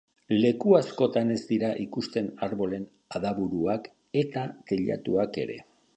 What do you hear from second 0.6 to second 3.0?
askotan ez dira ikusten arbolen